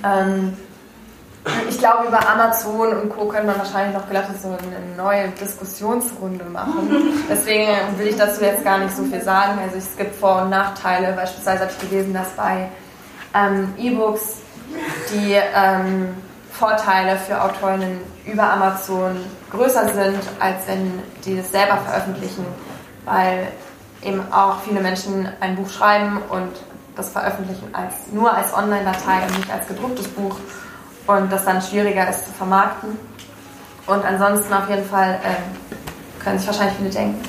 [0.04, 0.58] Ähm,
[1.70, 3.28] ich glaube, über Amazon und Co.
[3.28, 7.26] könnte man wahrscheinlich noch glatt so eine neue Diskussionsrunde machen.
[7.30, 9.60] Deswegen will ich dazu jetzt gar nicht so viel sagen.
[9.62, 11.14] Also es gibt Vor- und Nachteile.
[11.14, 12.70] Beispielsweise habe ich gelesen, dass bei
[13.34, 14.38] ähm, E-Books
[15.14, 16.16] die ähm,
[16.52, 19.18] Vorteile für Autorinnen über Amazon
[19.52, 22.46] größer sind, als wenn die das selber veröffentlichen,
[23.06, 23.48] weil
[24.02, 26.52] eben auch viele Menschen ein Buch schreiben und
[26.96, 30.38] das veröffentlichen als, nur als Online-Datei und nicht als gedrucktes Buch
[31.08, 32.98] und das dann schwieriger ist zu vermarkten.
[33.86, 37.22] Und ansonsten auf jeden Fall äh, können sich wahrscheinlich viele denken.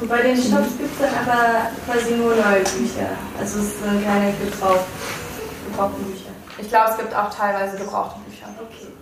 [0.00, 3.10] Und bei den Shops gibt es dann aber quasi nur neue Bücher.
[3.38, 6.30] Also es sind keine gebrauchten Bücher.
[6.58, 8.46] Ich glaube, es gibt auch teilweise gebrauchte Bücher.
[8.60, 8.92] Okay.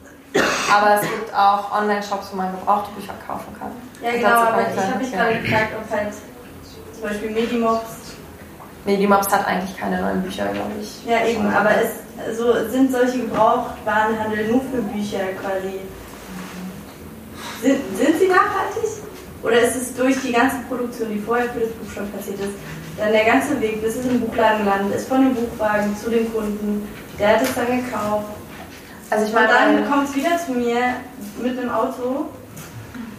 [0.72, 3.72] Aber es gibt auch Online-Shops, wo man gebrauchte Bücher kaufen kann.
[4.02, 6.14] Ja, genau, aber ich habe mich gerade gefragt, ob halt
[6.92, 8.05] zum Beispiel Medimobs.
[8.86, 11.04] Medimobs hat eigentlich keine neuen Bücher, glaube ich.
[11.04, 15.80] Ja, eben, aber es also sind solche Gebrauchtwarenhandel nur für Bücher quasi.
[17.62, 18.90] Sind, sind sie nachhaltig?
[19.42, 22.54] Oder ist es durch die ganze Produktion, die vorher für das Buch schon passiert ist,
[22.98, 26.32] dann der ganze Weg, bis es im Buchladen landet, ist von dem Buchwagen zu den
[26.32, 28.26] Kunden, der hat es dann gekauft.
[29.10, 30.94] Also ich meine, und dann kommt es wieder zu mir
[31.40, 32.26] mit einem Auto.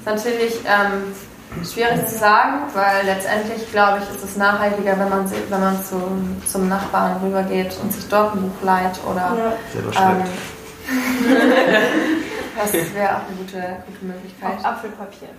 [0.05, 1.13] Natürlich ähm,
[1.65, 6.01] schwierig zu sagen, weil letztendlich, glaube ich, ist es nachhaltiger, wenn man, wenn man zu,
[6.45, 9.35] zum Nachbarn rübergeht und sich dort ein Buch leiht oder.
[9.37, 10.11] Ja.
[10.11, 10.23] Ähm,
[12.57, 14.57] das wäre auch eine gute, gute Möglichkeit.
[14.59, 15.29] Auf Apfelpapier.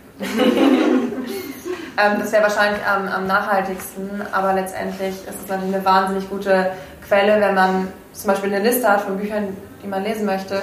[1.96, 6.72] ähm, das wäre wahrscheinlich am, am nachhaltigsten, aber letztendlich ist es natürlich eine wahnsinnig gute
[7.06, 10.62] Quelle, wenn man zum Beispiel eine Liste hat von Büchern, die man lesen möchte.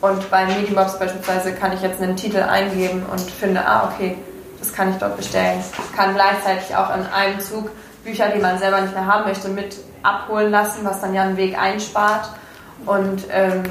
[0.00, 4.16] Und bei Medienbox beispielsweise kann ich jetzt einen Titel eingeben und finde, ah, okay,
[4.64, 5.60] das kann ich dort bestellen.
[5.60, 7.70] Ich kann gleichzeitig auch in einem Zug
[8.04, 11.36] Bücher, die man selber nicht mehr haben möchte, mit abholen lassen, was dann ja einen
[11.36, 12.30] Weg einspart.
[12.86, 13.62] Und ähm,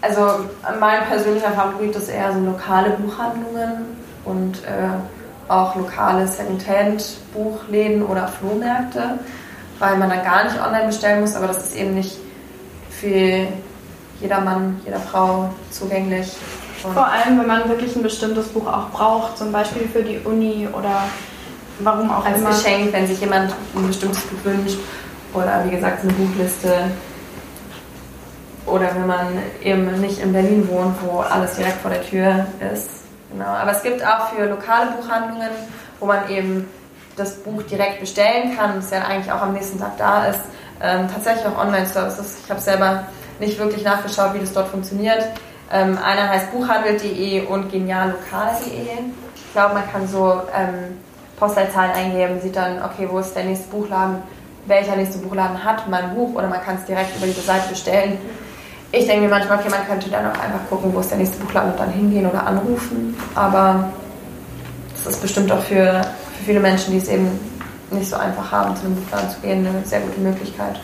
[0.00, 0.46] also
[0.80, 9.18] mein persönlicher Favorit ist eher so lokale Buchhandlungen und äh, auch lokale Secondhand-Buchläden oder Flohmärkte,
[9.78, 12.16] weil man dann gar nicht online bestellen muss, aber das ist eben nicht
[12.90, 13.46] für
[14.20, 16.36] jeder Mann, jeder Frau zugänglich.
[16.82, 20.68] Vor allem, wenn man wirklich ein bestimmtes Buch auch braucht, zum Beispiel für die Uni
[20.72, 21.04] oder
[21.78, 22.48] warum auch als immer.
[22.48, 24.78] Als Geschenk, wenn sich jemand ein bestimmtes Buch wünscht
[25.32, 26.90] oder wie gesagt eine Buchliste.
[28.66, 29.26] Oder wenn man
[29.62, 32.90] eben nicht in Berlin wohnt, wo alles direkt vor der Tür ist.
[33.32, 33.46] Genau.
[33.46, 35.50] Aber es gibt auch für lokale Buchhandlungen,
[35.98, 36.68] wo man eben
[37.16, 40.40] das Buch direkt bestellen kann, das ja eigentlich auch am nächsten Tag da ist,
[40.80, 42.38] ähm, tatsächlich auch Online-Services.
[42.44, 43.04] Ich habe selber
[43.38, 45.24] nicht wirklich nachgeschaut, wie das dort funktioniert.
[45.72, 48.72] Ähm, einer heißt buchhandel.de und geniallokal.de.
[49.34, 50.98] Ich glaube, man kann so ähm,
[51.38, 54.22] Postleitzahlen eingeben, sieht dann, okay, wo ist der nächste Buchladen
[54.66, 58.18] welcher nächste Buchladen hat mein Buch oder man kann es direkt über diese Seite bestellen.
[58.92, 61.38] Ich denke mir manchmal, okay, man könnte dann auch einfach gucken, wo ist der nächste
[61.38, 63.16] Buchladen und dann hingehen oder anrufen.
[63.34, 63.90] Aber
[64.94, 66.02] das ist bestimmt auch für,
[66.38, 67.28] für viele Menschen, die es eben
[67.90, 70.78] nicht so einfach haben, zu einem Buchladen zu gehen, eine sehr gute Möglichkeit.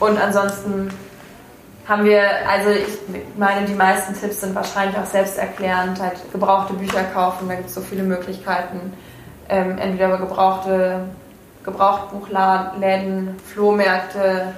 [0.00, 0.90] Und ansonsten
[1.88, 2.98] haben wir, also ich
[3.36, 7.74] meine, die meisten Tipps sind wahrscheinlich auch selbsterklärend, halt gebrauchte Bücher kaufen, da gibt es
[7.74, 8.92] so viele Möglichkeiten.
[9.48, 11.00] Ähm, entweder über gebrauchte
[11.64, 14.54] Gebrauchtbuchläden, Flohmärkte,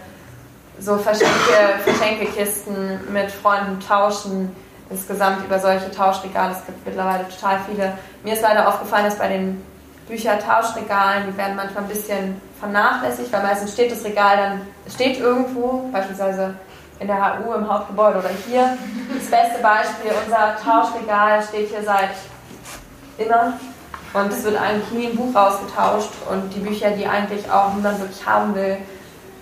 [0.78, 1.34] so Verschenke,
[1.84, 4.54] Verschenkekisten mit Freunden tauschen,
[4.88, 6.52] insgesamt über solche Tauschregale.
[6.52, 7.92] Es gibt mittlerweile total viele.
[8.22, 9.64] Mir ist leider aufgefallen, dass bei den
[10.08, 14.60] Büchertauschregalen, die werden manchmal ein bisschen vernachlässigt, weil meistens steht das Regal dann,
[14.92, 16.54] steht irgendwo, beispielsweise
[16.98, 18.76] in der HU im Hauptgebäude oder hier.
[19.14, 22.10] Das beste Beispiel, unser Tauschregal steht hier seit
[23.18, 23.54] immer
[24.12, 28.00] und es wird eigentlich nie ein Buch rausgetauscht und die Bücher, die eigentlich auch niemand
[28.00, 28.78] wirklich haben will,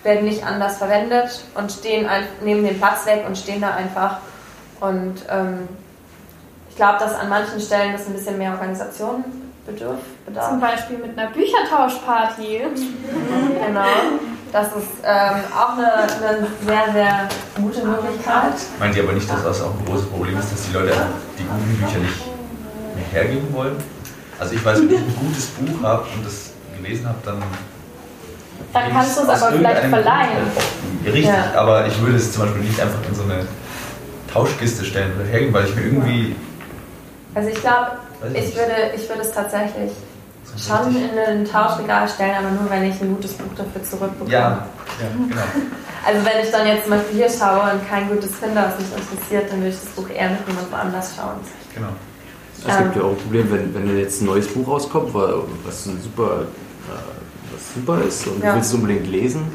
[0.02, 2.08] werden nicht anders verwendet und stehen
[2.42, 4.18] nehmen den Platz weg und stehen da einfach.
[4.80, 5.68] Und ähm,
[6.68, 9.24] ich glaube, dass an manchen Stellen das ein bisschen mehr Organisation
[9.64, 9.98] bedarf.
[10.48, 12.62] Zum Beispiel mit einer Büchertauschparty.
[13.66, 13.84] genau.
[14.54, 18.54] Das ist ähm, auch eine, eine, sehr, sehr gute Möglichkeit.
[18.78, 20.92] Meint ihr aber nicht, dass das auch ein großes Problem ist, dass die Leute
[21.36, 22.24] die guten Bücher nicht
[22.94, 23.74] mehr hergeben wollen?
[24.38, 27.42] Also ich weiß, wenn ich ein gutes Buch habe und das gelesen habe, dann
[28.72, 30.46] dann kannst du es aber vielleicht verleihen.
[31.04, 31.52] Richtig, ja.
[31.56, 33.46] aber ich würde es zum Beispiel nicht einfach in so eine
[34.32, 36.36] Tauschkiste stellen oder hergeben, weil ich mir irgendwie.
[37.34, 37.90] Also ich glaube,
[38.32, 39.90] ich würde, ich würde es tatsächlich
[40.56, 44.32] schon in ein Tauschregal stellen, aber nur wenn ich ein gutes Buch dafür zurückbekomme.
[44.32, 44.66] Ja,
[45.00, 45.42] ja genau.
[46.06, 48.88] Also wenn ich dann jetzt zum Beispiel hier schaue und kein gutes finde, was mich
[48.94, 51.40] interessiert, dann würde ich das Buch eher mit jemand woanders schauen.
[51.74, 51.88] Genau.
[52.66, 56.42] Es gibt ja auch ein Problem, wenn, wenn jetzt ein neues Buch rauskommt, was super,
[56.42, 58.50] äh, was super ist und ja.
[58.50, 59.50] du willst es unbedingt lesen,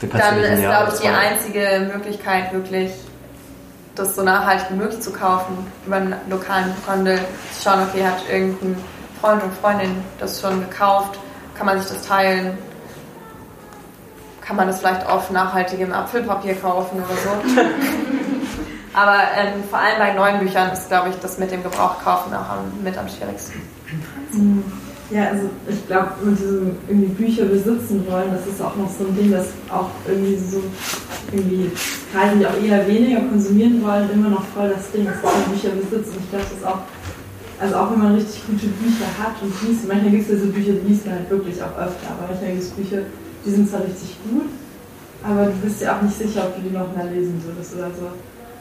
[0.00, 2.90] dann kannst dann du nicht ist, glaube ich, die einzige Möglichkeit, wirklich
[3.94, 7.18] das so nachhaltig wie möglich zu kaufen, über einen lokalen Buchhandel,
[7.56, 8.76] zu schauen, okay, hat irgendein
[9.22, 11.16] Freund und Freundin das schon gekauft,
[11.56, 12.58] kann man sich das teilen,
[14.40, 17.60] kann man das vielleicht auf nachhaltigem Apfelpapier kaufen oder so.
[18.94, 22.50] Aber ähm, vor allem bei neuen Büchern ist, glaube ich, das mit dem Gebrauchkaufen auch
[22.50, 23.62] am, mit am schwierigsten.
[24.32, 24.64] Mhm.
[25.10, 29.04] Ja, also ich glaube, mit diesem irgendwie Bücher besitzen wollen, das ist auch noch so
[29.04, 30.62] ein Ding, das auch irgendwie so
[31.30, 31.70] irgendwie
[32.12, 35.70] gerade die auch eher weniger konsumieren wollen, immer noch voll das Ding, dass man Bücher
[35.70, 36.16] besitzt.
[36.16, 36.78] Und ich glaube, das ist auch,
[37.62, 40.50] also auch wenn man richtig gute Bücher hat und liest, manchmal gibt es ja so
[40.50, 43.02] Bücher, die liest man halt wirklich auch öfter, aber manchmal gibt es Bücher,
[43.46, 44.50] die sind zwar richtig gut,
[45.22, 47.90] aber du bist ja auch nicht sicher, ob du die noch mal lesen würdest oder
[47.94, 48.10] so.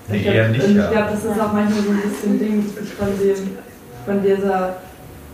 [0.07, 0.67] Nee, ich eher nicht.
[0.67, 3.57] Ich glaube, das ist auch manchmal so ein bisschen Ding von, dem,
[4.05, 4.77] von dieser,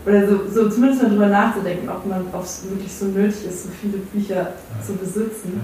[0.06, 3.64] oder so, so zumindest mal drüber nachzudenken, ob man ob es wirklich so nötig ist,
[3.64, 4.80] so viele Bücher ja.
[4.80, 5.60] zu besitzen.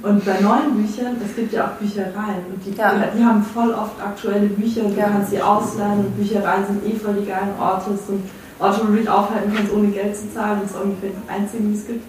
[0.00, 2.92] Und bei neuen Büchern, es gibt ja auch Büchereien und die, ja.
[3.16, 5.08] die haben voll oft aktuelle Bücher und du ja.
[5.08, 7.96] kannst sie ausleihen und Büchereien sind eh voll die geilen Orte.
[7.96, 8.22] Sind
[8.60, 10.60] Orte, wo du dich aufhalten kannst, ohne Geld zu zahlen.
[10.62, 12.04] Das ist ungefähr die einzigen, die es gibt.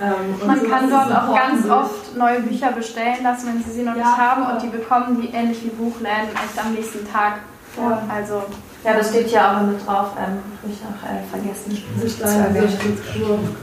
[0.00, 3.96] Ähm, Man kann dort auch ganz oft neue Bücher bestellen lassen, wenn sie sie noch
[3.96, 4.04] ja.
[4.04, 7.40] nicht haben und die bekommen die ähnlich wie Buchläden echt am nächsten Tag.
[8.14, 8.42] Also
[8.84, 11.82] ja, das steht ja auch mit drauf, ähm, habe ich noch äh, vergessen.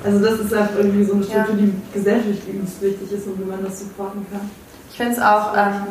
[0.04, 1.62] Also das ist halt irgendwie so eine Struktur, ja.
[1.62, 4.50] die gesellschaftlich wichtig ist und wie man das supporten kann.
[4.90, 5.84] Ich finde es auch ähm,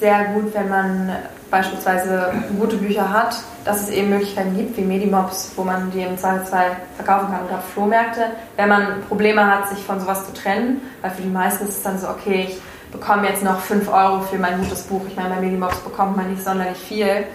[0.00, 1.12] sehr gut, wenn man
[1.50, 6.18] beispielsweise gute Bücher hat, dass es eben Möglichkeiten gibt, wie Medimobs, wo man die im
[6.18, 11.12] Zweifelsfall verkaufen kann oder Flohmärkte, wenn man Probleme hat, sich von sowas zu trennen, weil
[11.12, 12.60] für die meisten ist es dann so, okay, ich
[12.92, 15.02] bekomme jetzt noch 5 Euro für mein gutes Buch.
[15.08, 17.26] Ich meine, bei Medimobs bekommt man nicht sonderlich viel,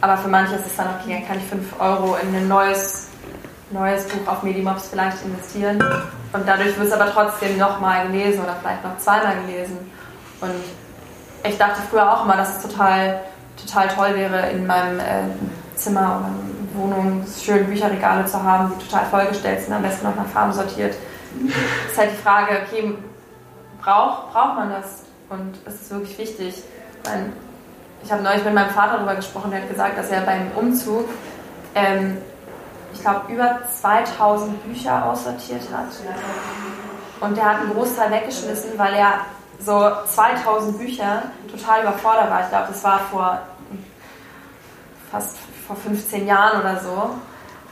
[0.00, 3.08] aber für manche ist es dann okay, dann kann ich 5 Euro in ein neues,
[3.70, 5.82] neues Buch auf Medimobs vielleicht investieren
[6.32, 9.78] und dadurch wird es aber trotzdem nochmal gelesen oder vielleicht noch zweimal gelesen
[10.40, 10.50] und
[11.42, 13.20] ich dachte früher auch immer, dass es total
[13.66, 15.24] total toll wäre, in meinem äh,
[15.74, 16.30] Zimmer oder
[16.74, 20.94] Wohnung schön Bücherregale zu haben, die total vollgestellt sind, am besten noch nach Farben sortiert.
[21.90, 22.94] ist halt die Frage, okay,
[23.80, 25.04] braucht, braucht man das?
[25.28, 26.62] Und ist es wirklich wichtig?
[27.04, 27.32] Mein,
[28.02, 31.08] ich habe neulich mit meinem Vater darüber gesprochen, der hat gesagt, dass er beim Umzug,
[31.74, 32.18] ähm,
[32.92, 35.86] ich glaube, über 2000 Bücher aussortiert hat.
[37.20, 39.20] Und der hat einen Großteil weggeschmissen, weil er
[39.58, 42.42] so 2000 Bücher total überfordert war.
[42.42, 43.40] Ich glaube, das war vor
[45.10, 45.36] fast
[45.66, 47.10] vor 15 Jahren oder so.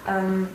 [0.07, 0.49] Ähm,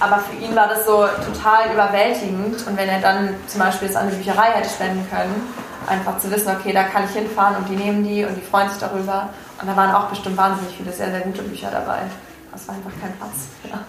[0.00, 3.96] aber für ihn war das so total überwältigend und wenn er dann zum Beispiel es
[3.96, 5.48] an die Bücherei hätte spenden können,
[5.88, 8.68] einfach zu wissen, okay, da kann ich hinfahren und die nehmen die und die freuen
[8.68, 9.30] sich darüber.
[9.60, 12.00] Und da waren auch bestimmt wahnsinnig viele sehr, sehr gute Bücher dabei.
[12.52, 13.48] Das war einfach kein Platz.
[13.70, 13.80] Ja.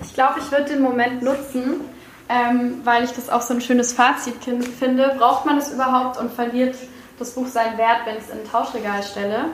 [0.00, 1.80] Ich glaube, ich würde den Moment nutzen,
[2.28, 4.36] ähm, weil ich das auch so ein schönes Fazit
[4.78, 5.14] finde.
[5.18, 6.76] Braucht man es überhaupt und verliert
[7.18, 9.46] das Buch seinen Wert, wenn ich es in ein Tauschregal stelle?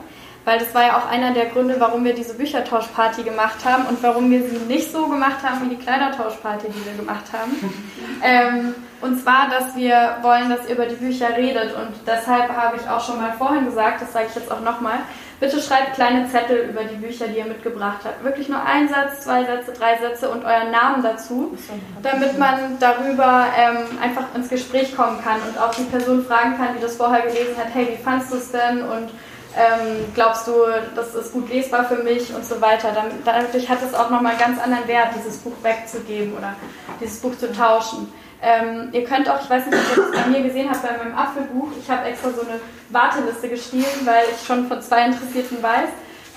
[0.44, 4.02] Weil das war ja auch einer der Gründe, warum wir diese Büchertauschparty gemacht haben und
[4.02, 7.52] warum wir sie nicht so gemacht haben wie die Kleidertauschparty, die wir gemacht haben.
[8.24, 11.74] ähm, und zwar, dass wir wollen, dass ihr über die Bücher redet.
[11.74, 14.98] Und deshalb habe ich auch schon mal vorhin gesagt, das sage ich jetzt auch nochmal,
[15.40, 18.22] bitte schreibt kleine Zettel über die Bücher, die ihr mitgebracht habt.
[18.22, 21.56] Wirklich nur ein Satz, zwei Sätze, drei Sätze und euren Namen dazu,
[22.00, 26.68] damit man darüber ähm, einfach ins Gespräch kommen kann und auch die Person fragen kann,
[26.76, 28.82] die das vorher gelesen hat, hey, wie fandest du es denn?
[28.82, 29.10] Und
[29.56, 30.52] ähm, glaubst du,
[30.94, 32.94] das ist gut lesbar für mich und so weiter.
[33.24, 36.54] Dadurch hat es auch nochmal einen ganz anderen Wert, dieses Buch wegzugeben oder
[37.00, 38.12] dieses Buch zu tauschen.
[38.40, 40.96] Ähm, ihr könnt auch, ich weiß nicht, ob ihr das bei mir gesehen habt, bei
[40.96, 45.62] meinem Apfelbuch, ich habe extra so eine Warteliste geschrieben, weil ich schon von zwei Interessierten
[45.62, 45.88] weiß.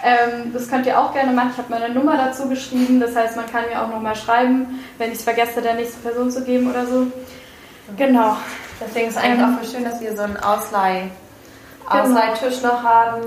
[0.03, 1.51] Ähm, das könnt ihr auch gerne machen.
[1.53, 5.11] Ich habe meine Nummer dazu geschrieben, das heißt, man kann mir auch nochmal schreiben, wenn
[5.11, 7.07] ich es vergesse, der nächsten Person zu geben oder so.
[7.97, 8.37] Genau.
[8.79, 11.09] Deswegen ist es eigentlich ähm, auch schön, dass wir so einen Ausleih
[11.89, 12.03] genau.
[12.03, 13.21] Ausleihtisch noch haben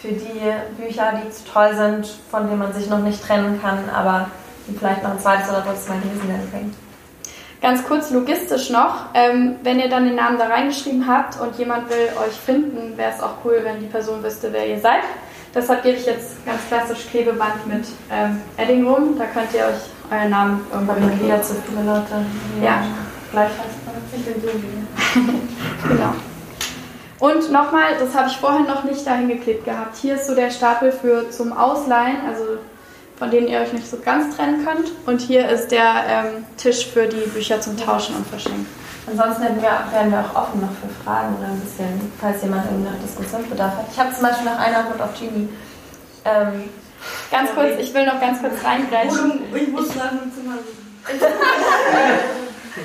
[0.00, 3.90] für die Bücher, die zu toll sind, von denen man sich noch nicht trennen kann,
[3.94, 4.30] aber
[4.66, 6.74] die vielleicht noch ein zweites oder drittes Mal lesen werden bringt.
[7.60, 11.90] Ganz kurz logistisch noch, ähm, wenn ihr dann den Namen da reingeschrieben habt und jemand
[11.90, 15.02] will euch finden, wäre es auch cool, wenn die Person wüsste, wer ihr seid.
[15.52, 19.18] Deshalb gebe ich jetzt ganz klassisch Klebeband mit ähm, Edding rum.
[19.18, 22.24] Da könnt ihr euch euren Namen irgendwann mit wieder zu viele Leute.
[22.62, 22.84] Ja,
[23.32, 26.14] gleich heißt Ich bin so Genau.
[27.20, 29.96] Und nochmal, das habe ich vorhin noch nicht dahin geklebt gehabt.
[29.96, 32.44] Hier ist so der Stapel für zum Ausleihen, also
[33.18, 34.92] von denen ihr euch nicht so ganz trennen könnt.
[35.06, 38.66] Und hier ist der ähm, Tisch für die Bücher zum Tauschen und Verschenken.
[39.10, 42.90] Ansonsten wir, werden wir auch offen noch für Fragen oder ein bisschen, falls jemand irgendwie
[42.90, 43.86] noch Diskussionsbedarf hat.
[43.90, 45.48] Ich habe zum Beispiel noch eine Antwort auf Genie.
[46.24, 46.64] Ähm,
[47.30, 49.42] ganz kurz, ich will noch ganz kurz reingreifen.
[49.54, 50.58] Ich muss nach dem Zimmer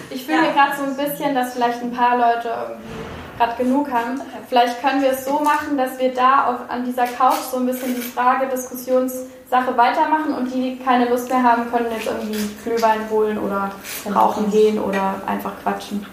[0.10, 0.44] Ich fühle ja.
[0.44, 4.22] mir gerade so ein bisschen, dass vielleicht ein paar Leute irgendwie gerade genug haben.
[4.48, 7.66] Vielleicht können wir es so machen, dass wir da auf, an dieser Couch so ein
[7.66, 12.50] bisschen die Frage, Diskussionssache weitermachen und die, die keine Lust mehr haben, können jetzt irgendwie
[12.64, 13.72] Glühwein holen oder
[14.14, 16.06] rauchen gehen oder einfach quatschen.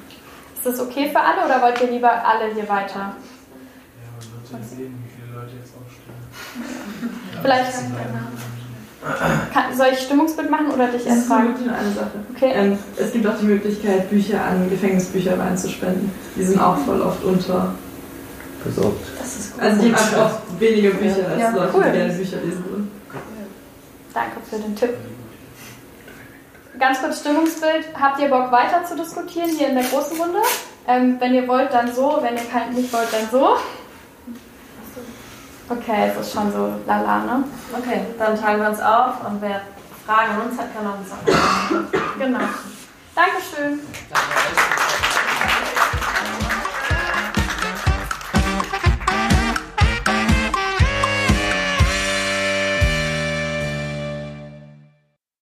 [0.55, 2.99] Ist das okay für alle oder wollt ihr lieber alle hier weiter?
[2.99, 3.15] Ja,
[4.19, 7.11] man wird ja sehen, wie viele Leute jetzt aufstehen.
[7.41, 7.73] Vielleicht.
[9.03, 11.55] Kann, soll ich Stimmungsbild machen oder dich erst fragen?
[11.55, 12.11] Das ist eine Sache.
[12.35, 12.53] Okay.
[12.55, 16.13] Ähm, es gibt auch die Möglichkeit, Bücher an Gefängnisbücher reinzuspenden.
[16.37, 17.75] Die sind auch voll oft unter.
[18.63, 19.07] Besorgt.
[19.59, 21.83] Also die haben oft weniger Bücher als ja, Leute, cool.
[21.83, 22.91] die gerne Bücher lesen wollen.
[24.13, 24.91] Danke für den Tipp.
[26.79, 27.87] Ganz kurz Stimmungsbild.
[27.99, 30.41] Habt ihr Bock weiter zu diskutieren hier in der großen Runde?
[30.87, 32.19] Ähm, wenn ihr wollt, dann so.
[32.21, 32.43] Wenn ihr
[32.75, 33.57] nicht wollt, dann so.
[35.71, 37.45] Okay, es ist schon so lala, ne?
[37.73, 39.61] Okay, dann teilen wir uns auf und wer
[40.05, 42.19] Fragen an uns hat, kann uns auch.
[42.19, 42.41] genau.
[43.15, 43.79] Dankeschön.
[44.11, 45.10] Danke.